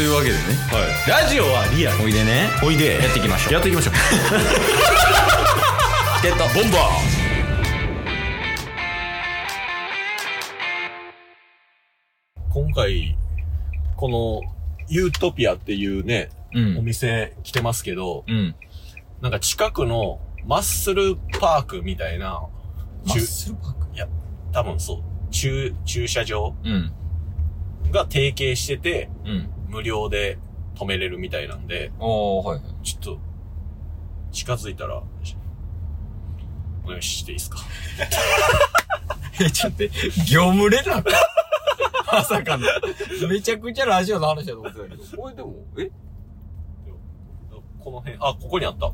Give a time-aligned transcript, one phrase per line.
[0.00, 0.40] というわけでね。
[1.06, 2.04] ラジオはリアル。
[2.04, 2.48] おいでね。
[2.64, 2.94] おいで。
[3.02, 3.52] やっていきましょう。
[3.52, 3.94] やっていきましょう。
[6.16, 6.44] チケット。
[6.58, 6.82] ボンバー。
[12.48, 13.14] 今回
[13.98, 14.40] この
[14.88, 16.78] ユートピアっていうね、うん。
[16.78, 18.54] お店来てますけどうん。
[19.20, 22.40] なんか近くのマッスルパークみたいな
[23.04, 23.94] マッスルパーク？
[23.94, 24.08] いや
[24.50, 26.90] 多分そう駐駐車場うん。
[27.90, 30.38] が提携しててうん無料で
[30.74, 32.84] 止めれるみたいなんでおーはいはい。
[32.84, 33.18] ちょっと
[34.32, 34.96] 近づいたら
[36.84, 37.58] お願いしていいですか？
[39.40, 41.04] えちょっと待って業務連絡？
[42.12, 42.66] まさかの。
[43.28, 45.04] めちゃくちゃラジオの話だと思ってたけど。
[45.16, 45.90] これでもえ？
[47.78, 48.92] この辺あここにあった。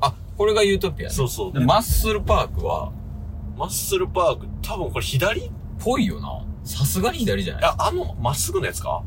[0.00, 1.14] あこれがユートピアね。
[1.14, 1.52] そうそう。
[1.52, 2.90] でマッスルパークは？
[3.56, 5.46] マッスルパーク多分これ左？
[5.46, 6.44] いぽいよな。
[6.64, 9.02] さすがに左じゃないやあのまっすぐのやつか？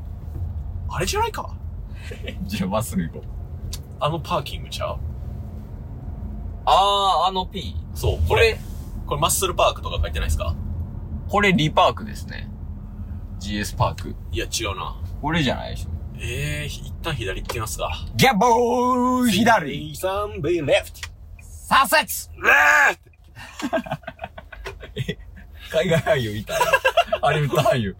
[0.96, 1.50] あれじゃないか？
[2.44, 3.23] じゃあまっすぐ行こう。
[4.00, 4.98] あのパーキングちゃう？
[6.66, 8.17] あーあの P そう。
[8.20, 8.59] ここれれ
[9.08, 10.56] これマッスルパークとか書いてないですか？
[11.30, 12.50] これリパークですね。
[13.40, 14.16] GS パーク。
[14.32, 14.95] いや違うな。
[15.22, 15.90] これじゃないでしょ。
[16.20, 17.89] ええー、一旦左行ってみますか。
[18.16, 19.94] ギャボー左。
[19.94, 21.00] 3 B レフト
[21.42, 22.08] 左折。
[22.48, 22.98] レ
[23.60, 23.78] フト
[25.78, 26.60] 海外俳優いたよ。
[27.22, 27.98] ハリウッド俳優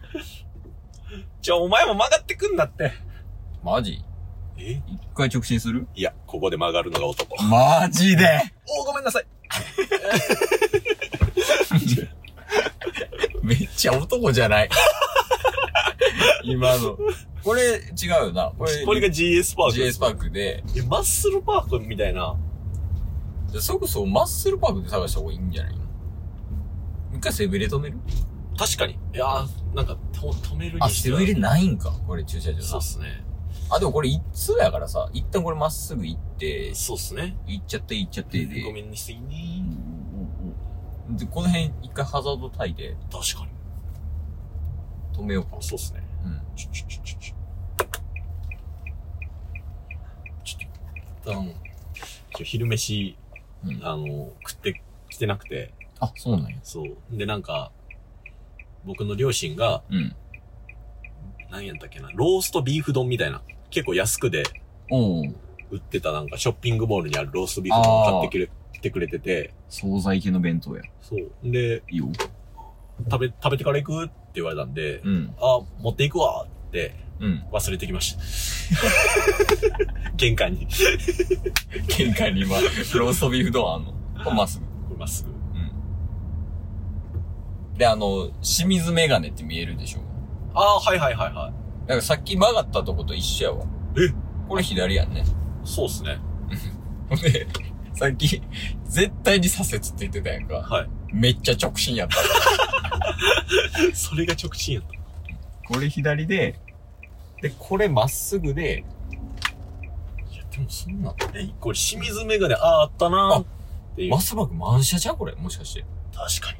[1.44, 2.90] じゃあお前も曲がってくんなって。
[3.62, 4.02] マジ？
[4.56, 4.80] え？
[4.88, 5.86] 一回直進する？
[5.94, 7.42] いやここで曲がるのが男。
[7.44, 8.24] マジで？
[8.80, 9.26] おーごめんなさい。
[13.44, 14.70] めっちゃ男じゃない。
[16.44, 16.96] 今の。
[17.42, 18.50] これ違うよな。
[18.56, 22.36] これ、これが GS パーク GS パークで、えマッスルパークみたいな。
[23.48, 25.80] じゃあそこそこマッスルパークで探した方がいいんじゃないの？
[27.18, 27.98] 一回背びれ止める？
[28.56, 28.92] 確かに。
[28.92, 31.18] いやーなんかと止めるあ、にしては。
[31.18, 33.24] 背びれないんかこれ駐車場なそうっすね。
[33.70, 37.36] あ、でもこれ一通やからさ、一旦これまっすぐ行って、そうっすね。
[37.46, 38.44] 行っちゃって行っちゃって。
[38.44, 38.62] で。
[38.62, 39.20] ごめんなさいね。
[39.26, 45.18] うんうんうんで、この辺一回ハザードタイで確かに。
[45.18, 45.56] 止めようか。
[45.60, 46.02] そうっすね。
[46.24, 46.40] うん。
[46.56, 47.34] ちょちょちょちょちょ
[50.44, 51.54] ちょっと一旦
[52.44, 53.16] 昼飯
[53.66, 56.56] うん、あの食ってきてなくてあ、そうなんや。
[56.62, 57.72] そうでなんか
[58.84, 60.14] 僕の両親がうん。
[61.50, 63.40] 何やったっけなローストビーフ丼みたいな
[63.70, 64.42] 結構安くで
[64.90, 65.34] おう
[65.70, 70.82] 売ってたなんかショッピングモールにあるローストビーフ丼を買ってくれ来てくれてて惣菜系の弁当や。
[71.00, 72.06] そうでいいよ。
[73.10, 75.34] 食べ食べてから行くって言われたんで、うん。
[75.38, 77.44] あ持っていくわってうん。
[77.52, 78.22] 忘れてきました
[80.16, 80.66] 玄関に
[81.96, 84.30] 玄関に今、ローストビーフ丼あんの？
[84.32, 84.64] まっすぐ。
[84.64, 85.33] これまっすぐうん。
[87.76, 90.00] で、あの、清水メガネって見えるでしょ？
[90.54, 91.52] ああはいはいはいはい
[91.82, 93.64] だからさっき曲がったとこと一緒やわ。
[93.96, 94.14] え？
[94.48, 95.24] これ左やんね。
[95.64, 96.18] そうっすね
[97.10, 97.46] ほんで、
[97.94, 98.40] さっき、
[98.84, 100.54] 絶対に左折って言ってたやんか。
[100.56, 102.16] はいめっちゃ直進やった。
[103.94, 106.58] それが直進やったこれ左で、
[107.40, 108.84] で、これまっすぐで、
[110.32, 113.44] いやでもそんなえこれ清水メガネあああったなーっ
[113.96, 115.34] ていうマスバク満車じゃんこれ？
[115.36, 115.84] もしかして。
[116.14, 116.58] 確かに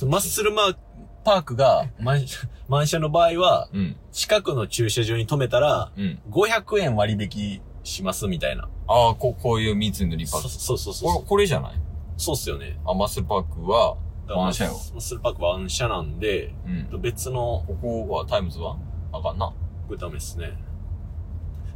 [0.00, 0.76] そのマッスルマー
[1.24, 2.38] パークが満車
[2.68, 3.96] 満車の場合はうん。
[4.12, 6.18] 近くの駐車場に止めたらうん。
[6.30, 10.48] 500円割引しますみたいなああ、こう、こういう三つのリパそーク。
[10.48, 11.74] そうそうそうこれ、これじゃない？
[12.16, 13.96] そうっすよねあ、マッスルパークは、
[14.26, 16.54] だから満車よマッスルパークは満車なんで
[16.92, 17.00] うん。
[17.02, 18.78] 別のここはタイムズは？
[19.12, 19.48] あかんな。
[19.86, 20.54] これダメっすね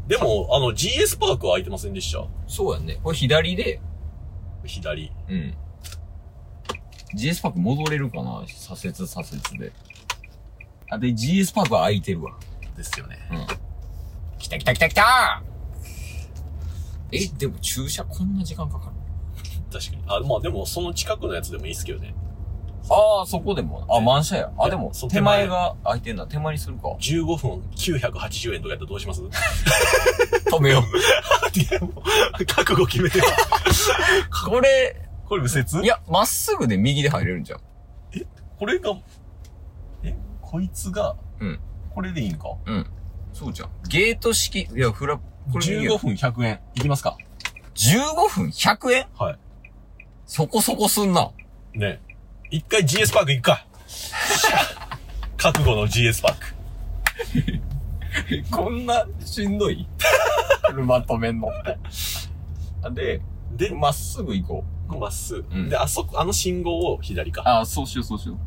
[0.08, 2.26] でもあの GS パークは空いてませんでした？
[2.46, 3.00] そうやんね。
[3.02, 3.80] これ左で、
[4.64, 5.54] 左うん。
[7.14, 8.42] GS パーク戻れるかな？
[8.46, 9.72] 左折左折で。
[10.90, 12.32] あ、で、GS パークは空いてるわ。
[12.76, 13.46] ですよねうん。
[14.38, 15.42] 来た来た来た来た
[17.12, 18.92] え、でも駐車こんな時間かかる
[19.72, 22.14] 確かにあまあでもその近くのやつでもいいっすけどね
[22.90, 23.86] ああ、そこでも。
[23.88, 24.52] あ、満車や。
[24.58, 26.26] あ、でも、そう手前が空いてんだ。
[26.26, 26.88] 手前にするか。
[27.00, 29.22] 15分980円とかやったらどうします？
[30.50, 30.82] 止めよ
[31.54, 31.88] いや も
[32.40, 33.22] う覚悟決めて。
[34.46, 35.84] これ、これ右折？
[35.84, 37.60] いや、まっすぐで右で入れるんじゃん。
[38.58, 38.94] これが、
[40.02, 41.60] え、こいつが、うん。
[41.90, 42.48] これでいいんか？
[42.66, 42.86] うん。
[43.32, 43.70] そうじゃん。
[43.88, 45.22] ゲート式、いや、フラ、こ
[45.58, 46.60] れ右よ ?15 分100円。
[46.74, 47.16] いきますか
[47.74, 49.06] 15分？100円？
[49.16, 49.36] は
[50.26, 51.30] そこそこすんな。
[51.74, 51.78] い。
[51.78, 52.00] ね
[52.50, 53.66] 一回 GS パーク行くか。
[55.36, 56.54] 覚悟の GS パーク。
[58.50, 59.86] こんなしんどい？
[60.70, 61.78] 車止めんのって。
[62.82, 63.20] あで、
[63.52, 64.98] で、まっすぐ行こう。
[64.98, 65.46] まっすぐ。
[65.50, 67.42] うんで、あそこ、あの信号を左か。
[67.44, 68.38] ああ、そうしよう、そうしよう。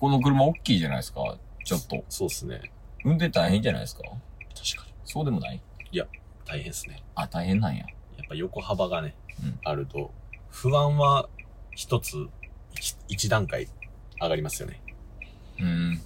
[0.00, 1.36] この車大きいじゃないですか。
[1.64, 2.04] ちょっと。
[2.08, 2.70] そうっすね。
[3.04, 4.02] 運転大変じゃないですか？
[4.02, 4.12] 確
[4.82, 4.92] かに。
[5.04, 5.60] そうでもない？
[6.46, 7.02] 大変ですね。
[7.14, 7.86] あ、大変なんや。
[8.18, 10.12] やっぱ横幅がね、うんあると、
[10.50, 11.26] 不安は
[11.74, 12.28] 一つ、
[12.74, 13.66] 一一段階
[14.20, 14.80] 上がりますよね。
[15.58, 16.02] うん。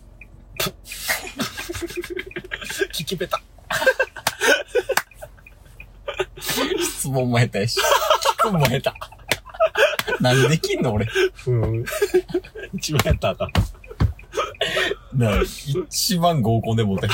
[2.95, 3.43] 聞きべた。
[6.81, 7.81] 質問も下手やし。
[8.57, 8.93] も下手。
[10.21, 11.07] なんでできんの俺？
[11.35, 11.85] ふん。
[12.75, 15.19] 一番やったらあかん。
[15.19, 15.31] な
[15.89, 17.13] 一番合コンでモテへん。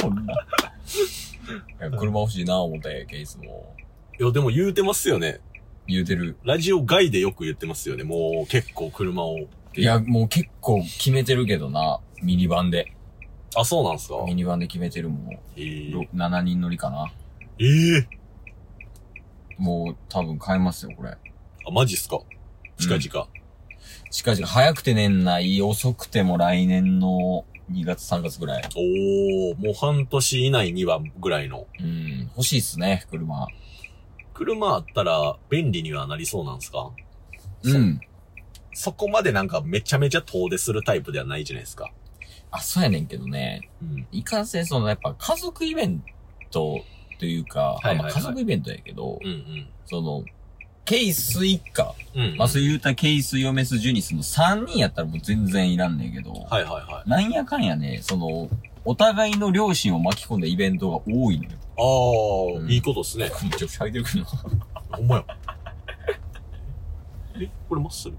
[0.00, 0.34] こんな。
[0.34, 0.36] い
[1.80, 3.74] や車欲しいな思って、ケースも。
[4.18, 5.40] いや、でも言うてますよね。
[5.86, 6.36] 言うてる。
[6.44, 8.04] ラジオ外でよく言ってますよね。
[8.04, 9.38] もう結構車を。
[9.76, 12.00] いや、もう結構決めてるけどな。
[12.22, 12.92] ミニバンで。
[13.56, 14.22] あ、そうなんすか？
[14.26, 15.32] ミニバンで決めてるもん。
[15.56, 17.12] えー、ろ7人乗りかな。
[17.58, 18.06] えー、
[19.58, 21.10] もう多分買えますよ、これ。
[21.10, 22.20] あ、マジっすか？
[22.78, 23.28] 近々。
[24.10, 28.62] 近々、早くて年内、遅くても来年の2月3月ぐらい。
[28.76, 31.66] おー、もう半年以内にはぐらいの。
[31.80, 33.48] うん、欲しいっすね、車。
[34.32, 36.90] 車あったら便利にはなりそうなんすか？
[37.62, 38.00] うん。
[38.72, 41.92] そこまでなんかめちゃめちゃ遠出するタイプではないじゃないですか。
[42.50, 43.68] あ、そうやねんけどね。
[43.80, 44.06] うん。
[44.10, 46.04] いかんせん、その、やっぱ家族イベン
[46.50, 46.84] ト
[47.18, 49.66] というか、はいはいはいあまあ家族イベントやけど、うんうん。
[49.86, 50.24] その、
[50.84, 52.36] ケース一家、うん。
[52.36, 57.08] マスユータ、ケース、ヨメス、ジュニスの3人やったらもう全然いらんねんけど、はいはいはい。
[57.08, 58.48] なんやかんやね、その、
[58.84, 61.50] お互いの両親を巻き込んだイベントが多いのよ。
[61.76, 63.30] ああ、うんいいことっすね。
[63.42, 64.24] めちゃくちゃ入ってるけど。
[64.24, 65.24] ほんまや。
[67.40, 68.14] え、これマッスル？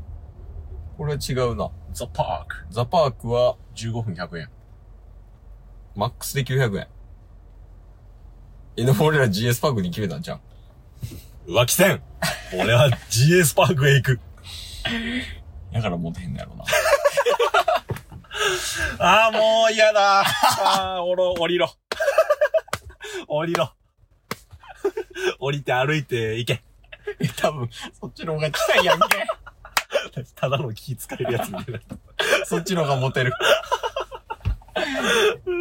[0.98, 1.70] これは違うな。
[1.94, 2.66] ザ・パーク。
[2.72, 4.50] ザパークは、15分100円。
[5.96, 6.88] マックスで900円。
[8.78, 10.42] え、でも俺ら GS パークに決めたんじゃん。
[11.48, 12.02] 浮気せん
[12.54, 14.20] 俺は GS パークへ行く。
[15.74, 16.64] だからモテへんのやろな。
[19.00, 20.22] ああ、もう嫌だ。
[20.22, 21.74] ああ、おろ、降りろ。
[23.28, 23.74] 降りろ。
[25.40, 26.64] 降りて歩いて行け。
[27.20, 27.70] え、多分、
[28.00, 29.08] そっちの方が近いやんけ。
[30.36, 31.82] ただの気使えるやつみたいな。
[32.46, 33.34] そっちの方がモテる。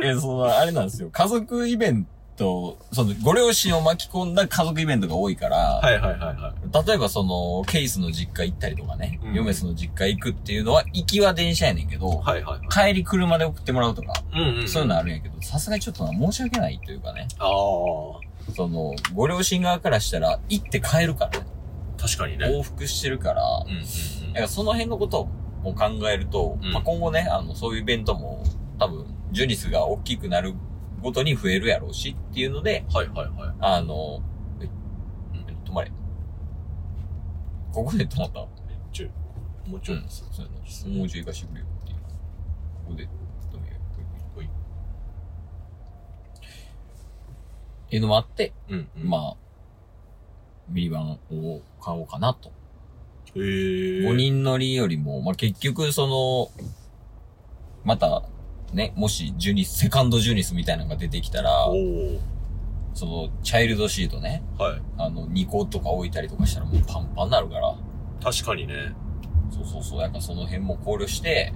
[0.02, 1.10] え、その、あれなんですよ。
[1.10, 6.86] 家族イベント、その、ご両親を巻き込んだ家族イベントが多いから、はいはいはいはい。
[6.86, 12.92] 例えばその、ケースの実家行ったりとかね、うんヨメスの実家行くっていうのは、行きは電車やねんけど、はいはいはい。
[12.92, 14.69] 帰り車で送ってもらうとか、うんうん、うん。
[14.69, 17.50] そういうのあるんやけど、さすがにちょっとな申し訳ないというかね、ああ、
[18.54, 21.46] その、ご両親側からしたら、行って帰るからね、
[21.98, 22.46] 確かにね。
[22.46, 23.84] 往復してるから、うんうんうん
[24.34, 25.28] だからその辺のこと
[25.62, 28.42] を考えると、うんまあ、今後ね、あの、そういうイベントも
[28.81, 30.54] 多分、ジュニスが大きくなる
[31.05, 33.55] ごとに増えるやろうしっていうので、はいはいはい。
[33.61, 34.23] あの、
[34.61, 34.65] え、
[35.67, 35.93] 止まれ。
[37.73, 38.47] ここで止まった？
[38.91, 39.09] ちょ、
[39.69, 40.43] もうちょいうん、そうそ
[40.89, 41.99] うもうちょい行かしてくれよっていう。
[41.99, 42.05] こ
[42.89, 43.75] こで止めよ
[44.33, 44.35] う。
[44.35, 44.49] ほいっ
[47.91, 49.09] ていうのもあって、うん、うん。
[49.11, 49.37] まあ、
[50.71, 52.49] ミニバンを買おうかなと。
[52.49, 52.53] へ
[53.37, 54.09] え。
[54.09, 56.65] 5人乗りよりも、まあ、結局、その、
[57.85, 58.23] また、
[58.75, 61.67] ね、もし、ジュニス、セカンドジュニスみたいなのが出てきたら
[62.94, 64.82] その、チャイルドシートね、はい。
[64.99, 67.75] あの、2個とか置いたりとかしたらもうパンパンになるから、
[68.23, 68.94] 確かにね。
[69.50, 71.53] そうそうそう、やっぱその辺も考慮して、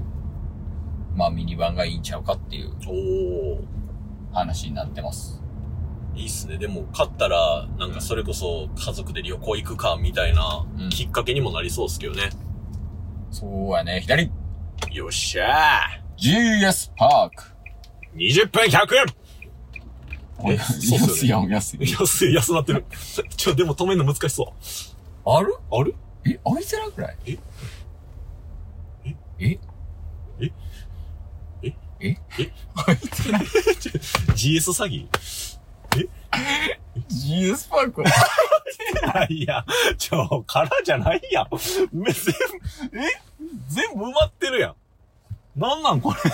[1.15, 3.61] まあ、ミニバンがいいんちゃうかっていうおお
[4.33, 5.43] 話になってます。
[6.15, 6.59] いいっすね。
[6.59, 12.31] でも、勝ったら、なんかそれこそ家族で旅行行くか、みたいなうん、きっかけにもなりそうっすけどね。
[13.31, 14.31] そうやね、左
[14.93, 15.81] よっしゃ
[16.19, 19.05] !GS パークー !20 分100円
[20.53, 21.91] え安そうっすよねいやん、安い。
[21.91, 22.85] 安い、安なってる。
[23.37, 24.53] ちょ、でも止めるの難しそ
[25.27, 25.57] ある？
[25.71, 25.77] う。
[25.77, 25.95] ある？
[26.27, 27.17] え、空いてなくない？
[27.27, 27.39] え？
[29.05, 29.17] え？
[29.41, 29.61] え？
[30.41, 30.53] え？
[31.63, 31.75] え？
[32.01, 32.17] え？
[32.39, 32.53] え？
[32.75, 33.43] 空いてない
[34.37, 35.09] ?GS 詐欺
[37.09, 38.05] ?GS パーク？
[39.33, 39.65] いや、
[39.97, 41.49] ちょ、空じゃないやん。
[41.93, 42.35] め全
[42.93, 43.01] 部、え？
[43.69, 44.75] 全部埋まってるやん。
[45.59, 46.19] なんなんこれ？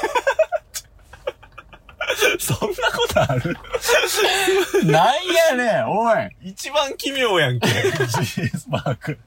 [2.38, 3.57] そんなことある？
[4.85, 5.14] なん
[5.57, 7.66] やねん、おい一番奇妙やんけ。
[7.69, 9.19] GS パーク。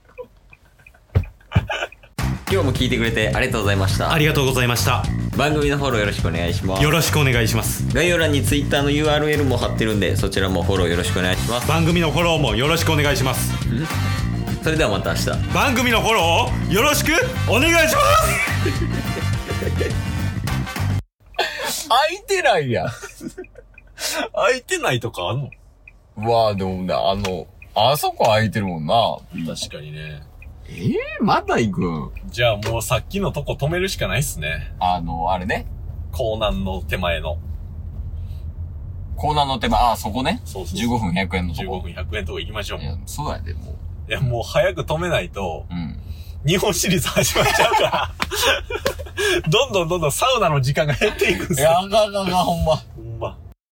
[2.50, 4.18] 今日も聞いてくれてありがとうございましたあ。
[4.18, 5.04] りがとうございました。
[5.36, 6.90] 番組のフォローよろしくお願いしますよ。
[6.92, 7.84] ろしくお願いします。
[7.94, 11.68] 概要欄に Twitter の URL も貼ってるんで、そちらもフォローよろしくお願いします。
[11.68, 13.52] 番組のフォローもよろしくお願いします。
[14.64, 15.30] それではまた明日。
[15.54, 17.12] 番組のフォローをよろしく
[17.50, 19.37] お願いします
[21.90, 22.90] 空いてないやん。
[24.34, 25.50] 空いてないとかあんの？
[26.18, 29.18] うわあでもね、あの、あそこ空いてるもんな。
[29.56, 30.24] 確かにね。
[30.70, 32.12] ええまた行くん？
[32.28, 34.76] じゃあもうさっきのとこ止めるしかないっすね。
[34.80, 35.66] あの、あれね。
[36.12, 37.38] 港南の手前の。
[39.16, 40.42] コーナーの手前、ああ、そこね。
[40.46, 41.80] そうそうそう15分100円のと15こ。
[41.82, 42.82] 分100円とこ行きましょう。
[42.82, 43.76] いや、そうやで、も
[44.08, 45.74] いや、もう早く止めないと、う。
[45.74, 46.00] うん。
[46.46, 48.12] 日本シリーズ始まっちゃうから、
[49.50, 51.80] どんどんどんどんサウナの時間が減っていくんですいや、よ。
[51.80, 52.82] あかんあかんあかん、ほんま。